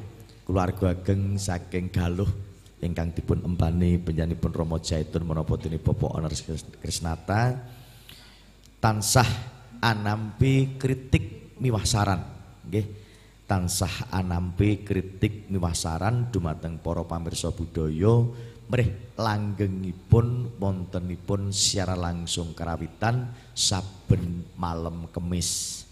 [0.47, 2.31] keluarga ageng saking galuh
[2.79, 6.31] ingkang dipun empani penyanipun Romo Jaitun menapa dene Bapak Honor
[6.79, 7.51] Krisnata.
[8.79, 9.27] Tansah
[9.83, 12.23] anampi kritik miwah saran.
[12.71, 12.87] Nggih.
[13.51, 18.23] Tansah anampi kritik miwah saran dumateng para pamirsa budaya
[18.71, 25.83] mrih langgengipun wontenipun secara langsung karawitan saben malam kemis.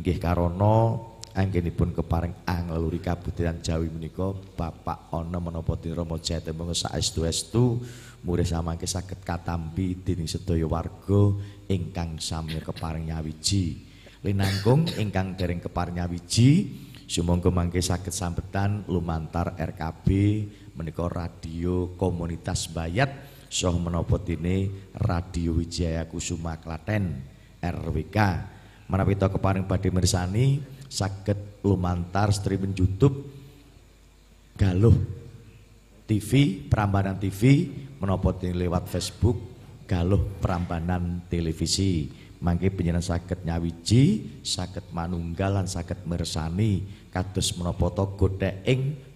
[0.00, 0.96] Nggih karana
[1.34, 7.78] anggenipun kepareng angleluri kabudayan Jawi menika Bapak ana menapa dene Rama Jayate monggo saestu-estu
[8.26, 11.36] murih samangke saged katampi dening sedaya warga
[11.70, 13.86] ingkang sami kepareng nyawiji.
[14.20, 16.68] Linangkung ingkang dereng kepareng nyawiji
[17.08, 20.06] sumangga mangke saged sambetan lumantar RKB
[20.74, 23.10] menika radio komunitas Bayat
[23.50, 27.22] saha menapa dene Radio Wijaya Kusuma Klaten
[27.58, 28.18] RWK
[28.86, 33.26] menawi to kepareng badhe mirsani saged lumantar streaming YouTube
[34.58, 35.20] Galuh
[36.10, 37.70] TV, Prambanan TV
[38.02, 39.38] menapa lewat Facebook
[39.86, 42.10] Galuh Prambanan Televisi.
[42.40, 46.82] Mangke panjenengan saged nyawiji, saged manunggal lan saged mirsani
[47.12, 48.04] kados menapa to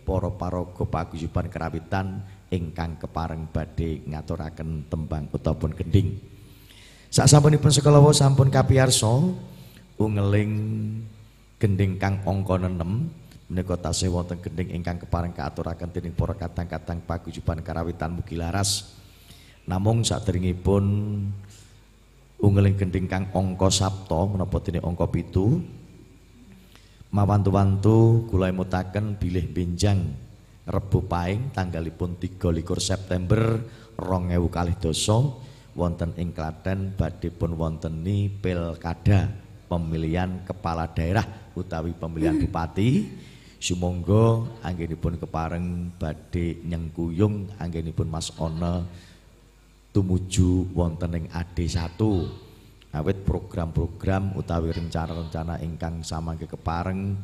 [0.04, 2.20] para paraga paguyuban kerawitan
[2.52, 6.20] ingkang kepareng badhe ngaturaken tembang utawa gending.
[7.08, 9.10] Saksampunipun sekalawa sampun kapiyarsa
[9.98, 10.52] ungeling
[11.58, 12.74] gending kang angka 6
[13.48, 18.94] menika tasih wonten gending ingkang kepareng kaaturaken dening para kadang-kadang paguyuban karawitan mugi laras.
[19.64, 20.84] Namung saderengipun
[22.42, 25.83] ungeling gending kang angka Sabta menapa dene angka 7
[27.14, 30.02] mawantu-wantu kula mutaken bilih benjang
[30.66, 33.62] Rebo Paing tanggalipun 23 September
[33.94, 39.30] 2022 wonten ing Klaten badhe pun wonteni pilkada
[39.70, 41.22] pemilihan kepala daerah
[41.54, 43.06] utawi pemilihan bupati.
[43.62, 48.82] Sumangga anggenipun kepareng badhe nyengkuyung anggenipun Mas Ona
[49.94, 51.96] tumuju wonten ing AD1
[52.94, 57.18] awit program-program utawi rencana-rencana ingkang samangke kepareng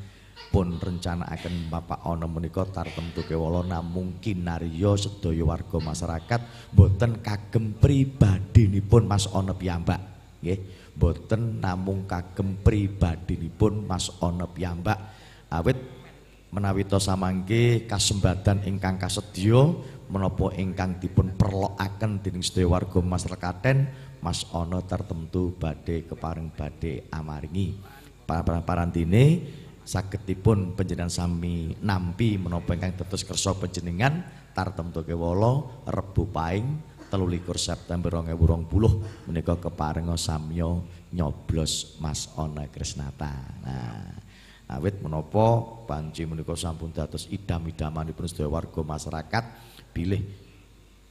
[0.51, 6.40] pun rencanaaken Bapak Ana menika tartemtu kewala namung kinarya sedaya warga masyarakat
[6.74, 10.02] boten kagem pribadinipun Mas Ana piyambak.
[10.42, 10.59] Nggih
[10.98, 14.98] boten namung kagem pribadinipun Mas Ana piyambak.
[15.55, 15.78] Awit
[16.51, 19.70] menawi to samangke kasembadan ingkang kasedya
[20.10, 27.76] menapa ingkang dipun perlokaken dening sedaya warga masyarakaten Mas Ana tertentu badhe kepareng badhe amaringi
[28.64, 29.24] parantine
[29.82, 34.22] sagedipun panjenengan sami nampi menapa ingkang dados kersa panjenengan
[34.55, 36.78] tartemtu kewala Rebo Paing
[37.10, 40.78] 23 September 2020 menika keparenga samya
[41.10, 43.34] nyoblos Mas Ana Krisnata.
[43.66, 44.14] Nah,
[44.70, 49.44] Awit menapa panci menika sampun dados idam-idamanipun sedaya warga masyarakat
[49.90, 50.22] bilih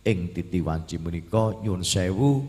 [0.08, 2.48] ing titi wanci menika nyuwun sewu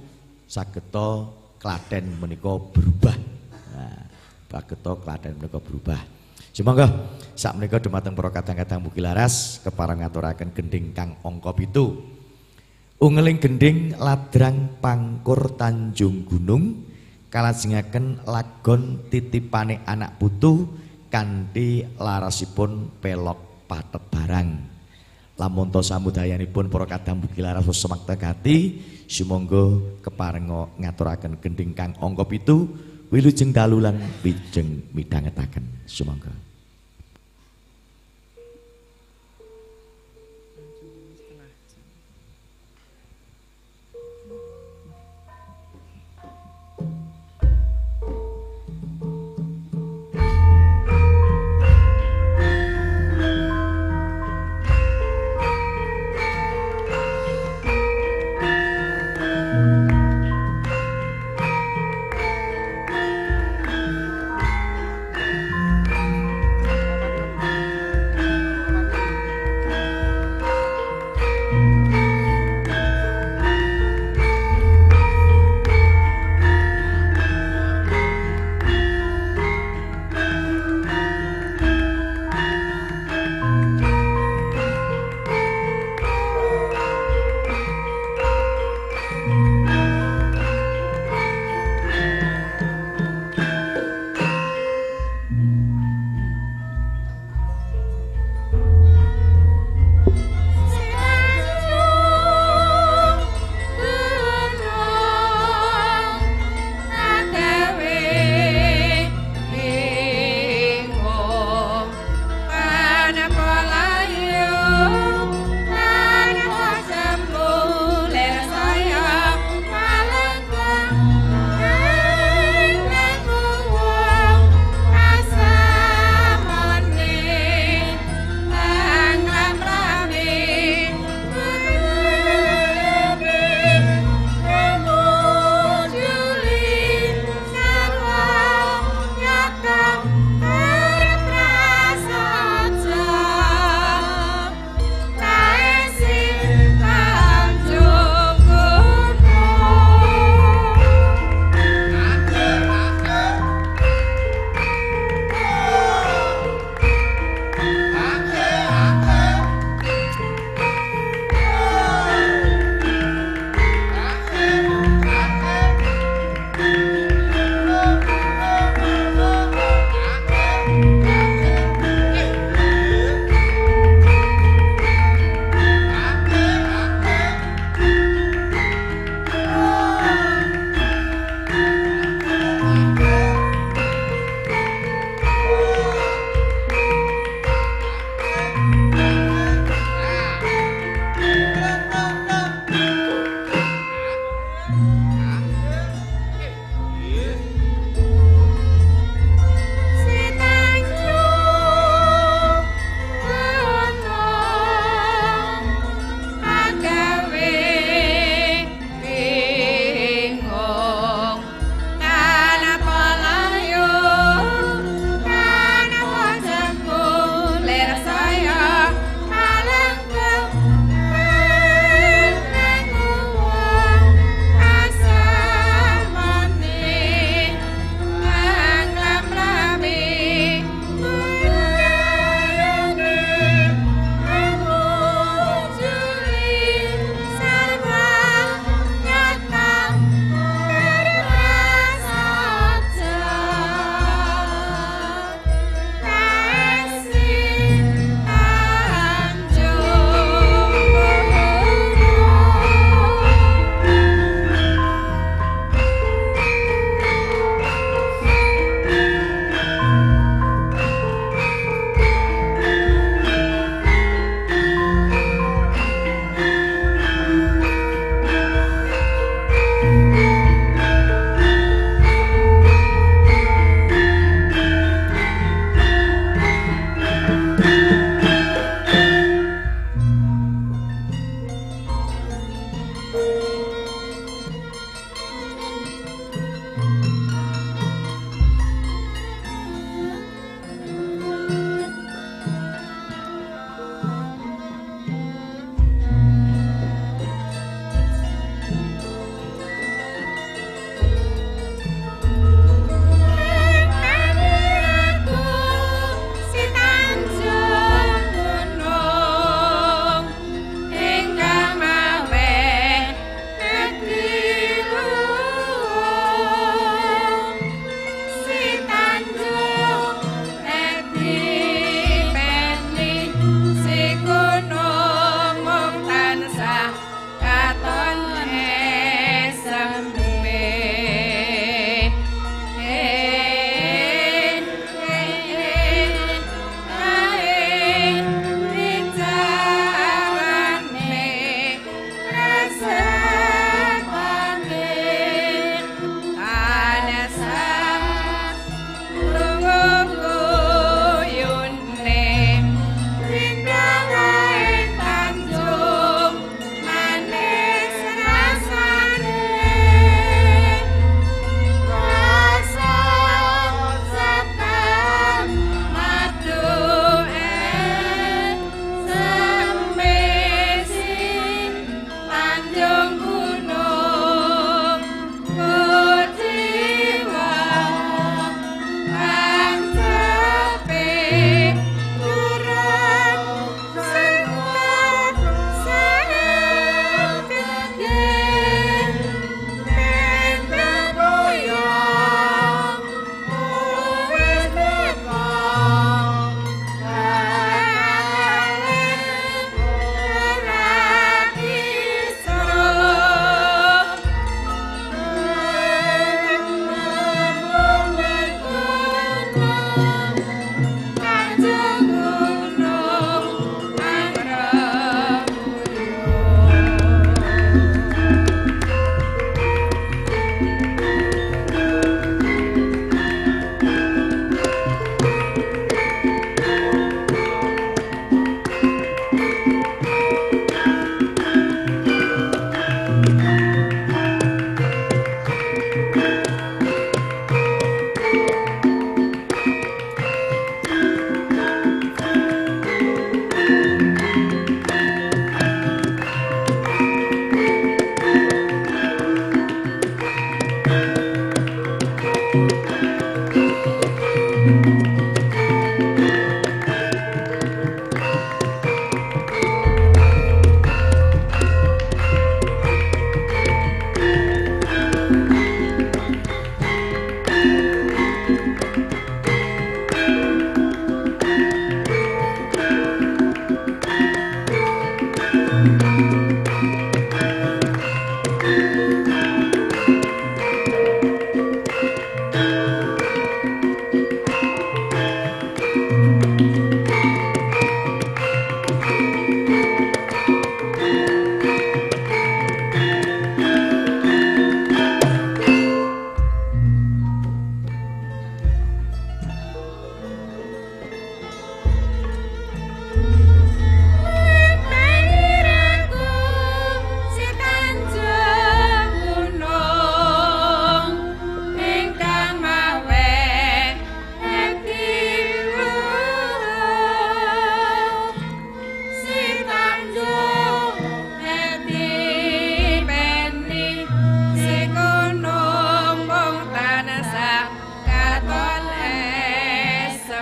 [0.51, 1.31] sageta
[1.63, 3.15] Klaten menika berubah.
[3.15, 4.03] Nah,
[4.51, 6.03] sageta Klaten menika berubah.
[6.51, 6.91] Sumangga
[7.39, 12.99] sak menika dumateng para kadang-kadang mugi laras kepareng ngaturaken gending kang angka 7.
[13.01, 16.85] Ungeling gending ladrang pangkur Tanjung Gunung
[17.31, 20.67] kalajengaken lagon titipane anak putu
[21.07, 24.51] kanthi larasipun pelok patet barang.
[25.39, 28.57] Lamun to samudayanipun para kadang mugi laras semaktekati
[29.11, 36.31] sumangga keparenga ngaturaken gending kang angka 7 wilujeng dalu lan wijeng midhangetaken sumangga.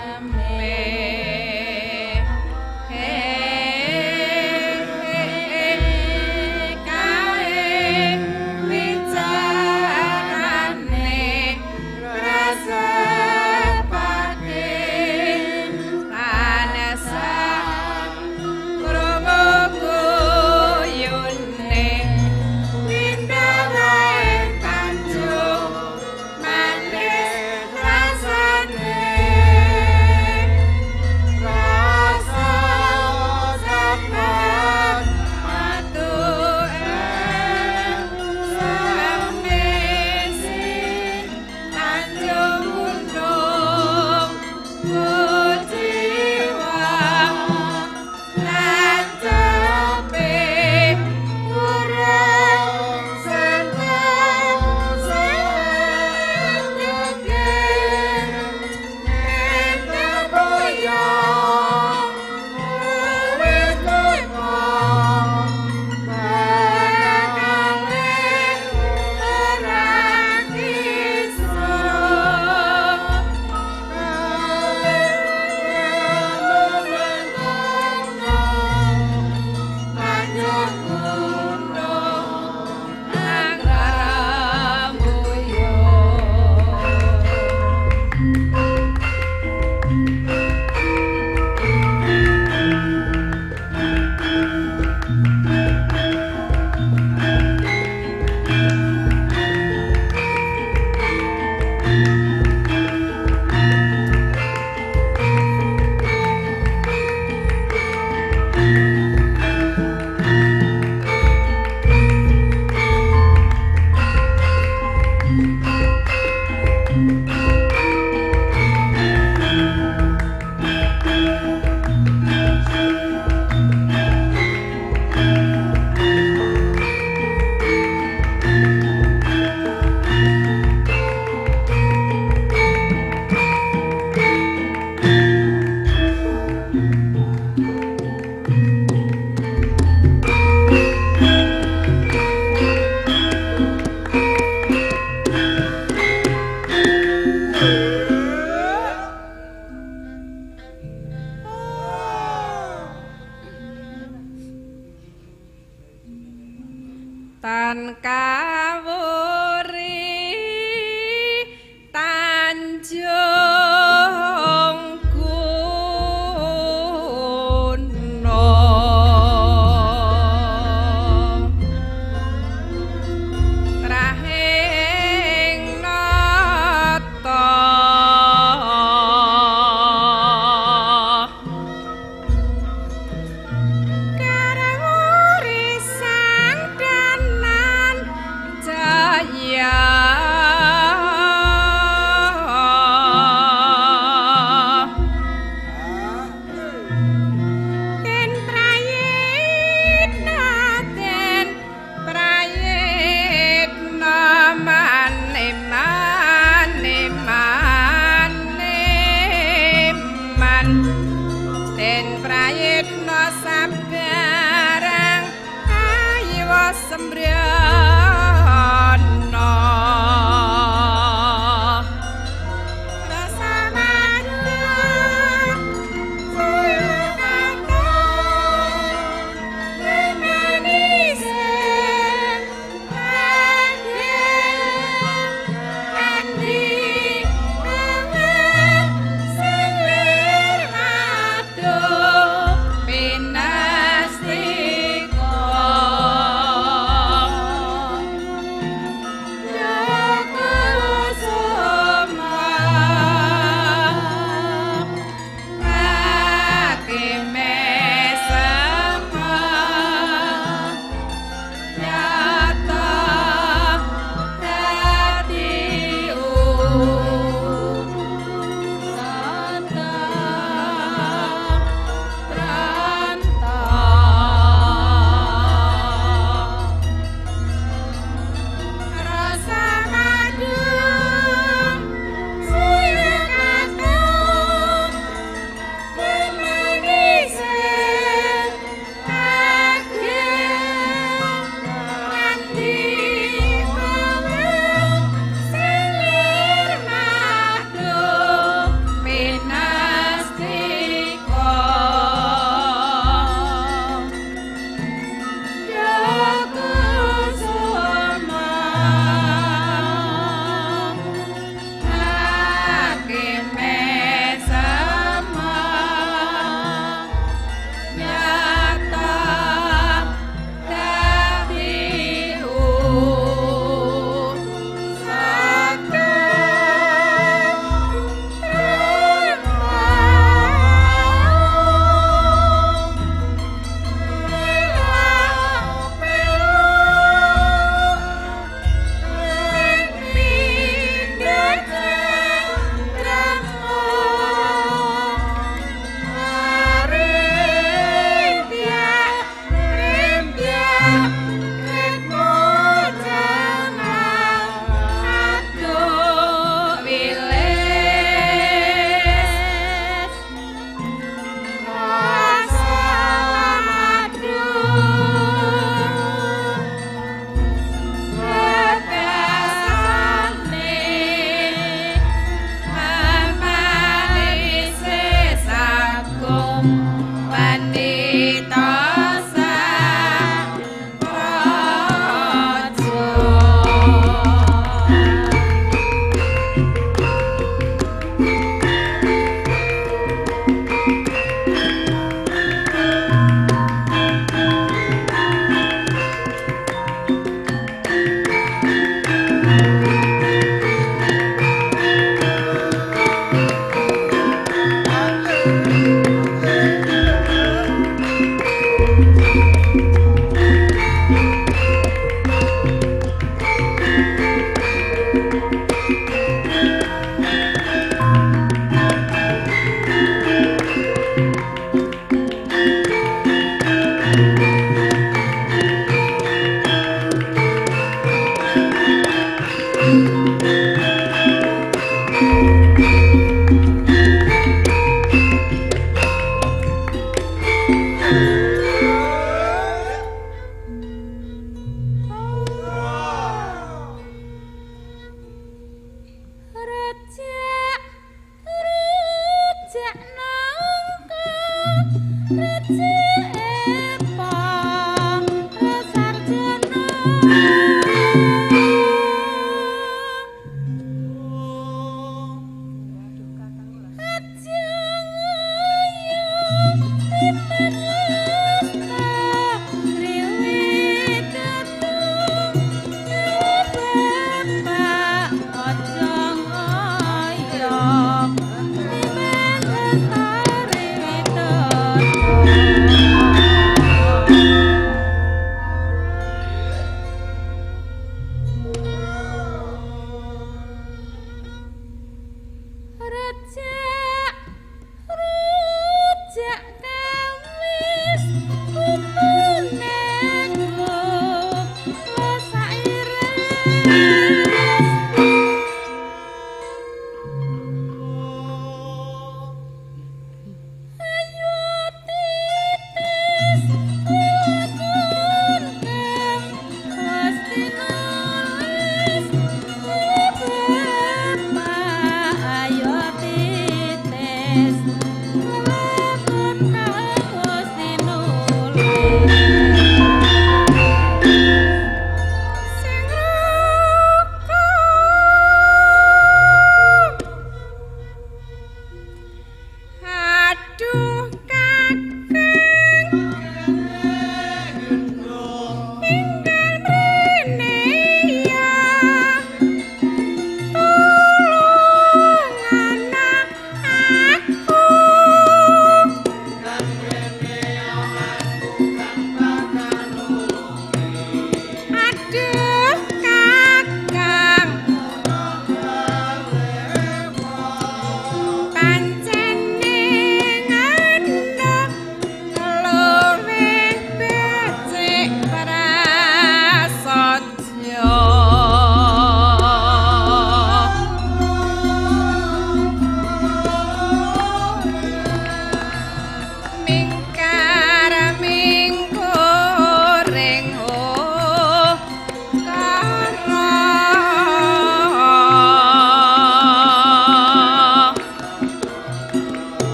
[0.00, 1.07] Amen.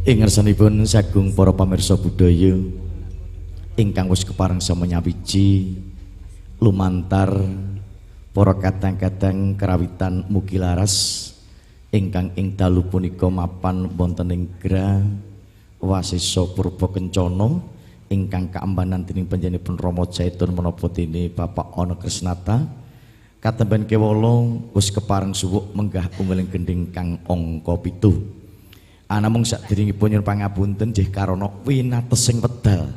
[0.00, 2.56] Ing ngarsanipun sagung para pamirsa budaya
[3.76, 5.76] ingkang wis kepareng sama nyawiji
[6.56, 7.28] lumantar
[8.32, 11.28] para kadang-kadang kerawitan mugi laras
[11.92, 15.04] ingkang ing dalu punika mapan wonten ing gra
[15.76, 17.60] wasisa purba kencana
[18.08, 22.64] ingkang kaembanan dening panjenenganipun Rama Jaitun menapa dene Bapak Ana Krisnata
[23.36, 28.39] katemben kewala wis kepareng suwuk menggah ungguling gending kang angka 7
[29.10, 32.94] Anamung sadèrèngipun nyuwun pangapunten nggih karana winatesing wedal.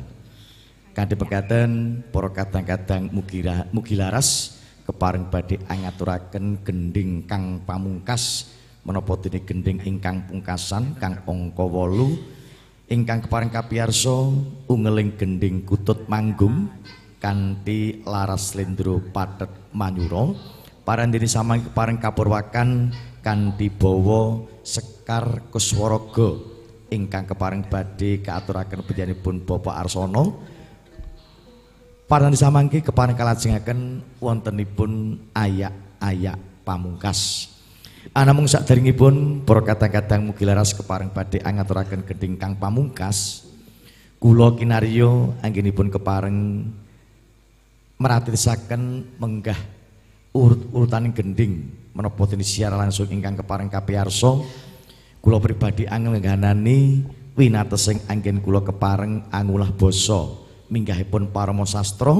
[0.94, 8.46] Kanthi pekaten para kadang-kadang mugi laras kepareng badhe angaturaken gending kang pamungkas
[8.86, 14.30] menapa dene gending ingkang pungkasan kang angka 8 ingkang kepareng kapiyarsa
[14.70, 16.70] ungeling gending kutut manggung
[17.18, 20.36] kanthi laras lendro pathet manyura
[20.86, 24.44] parandene samang kepareng kapurwakan kanthi bawa
[25.04, 26.32] Sekar Kuswaraga
[26.88, 30.40] ingkang kepareng badhe kaaturaken panjenenganipun Bapak Arsono.
[32.08, 37.52] Paran disamangke kepareng kalajengaken wontenipun ayak-ayak pamungkas.
[38.16, 43.44] Anamung saderengipun para kadang-kadang mugi laras kepareng badhe angaturaken gending kang pamungkas.
[44.16, 46.64] Kula kinarya anggenipun kepareng
[48.00, 49.60] meratisaken menggah
[50.32, 54.64] urut-urutaning gending menapa dene siar langsung ingkang kepareng kapiyarsa
[55.24, 57.00] kula pribadi angel ngganani
[57.32, 60.44] winatesing anggen kula kepareng angulah basa.
[60.68, 62.12] Minggahipun parama sastra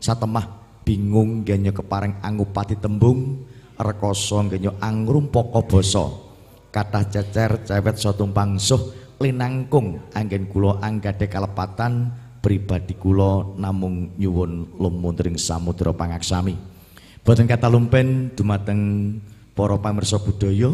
[0.00, 3.44] satemah bingung genyo kepareng angupati tembung
[3.76, 6.08] rekoso genyo angrumpaka basa.
[6.72, 8.80] Kathah cecer cewet so tumpang suh
[9.20, 12.08] linangkung anggen kula anggade kalepatan
[12.40, 16.56] pribadi kula namung nyuwun lumuntring samudra pangaksami.
[17.20, 18.80] Boten kata lumpen dumateng
[19.52, 20.68] para pamirsa budaya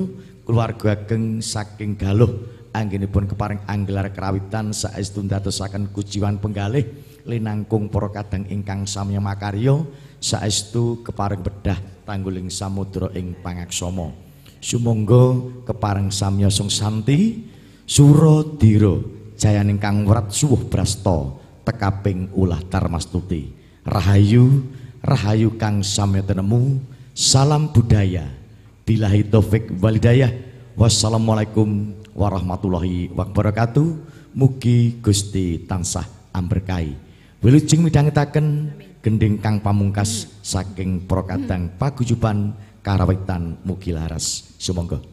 [0.53, 2.29] keluarga ageng saking galuh
[2.77, 6.85] anggenipun keparing anggelar kerawitan saestu ndadosaken kujiwan penggalih
[7.25, 9.81] linangkung para kadang ingkang samya makarya
[10.21, 14.13] saestu keparing bedah tangguling samudra ing pangaksama.
[14.61, 17.49] Sumangga keparing samya sung santi
[17.89, 19.01] suradira
[19.41, 21.33] jayaning kang wrat suwuh brasta
[21.65, 23.57] tekaping ulah tarmastuti
[23.89, 24.69] rahayu
[25.01, 26.77] rahayu kang samya tenemu
[27.17, 28.42] salam budaya
[28.83, 30.31] bilahi taufik walidayah
[30.75, 34.11] wassalamualaikum warahmatullahi wabarakatuh.
[34.33, 36.97] Mugi Gusti tansah amberkahi.
[37.45, 38.73] Wilujeng midhangetaken
[39.05, 44.57] gending kang pamungkas saking prokadang paguyuban karawitan mugi laras.
[44.57, 45.05] Sumangga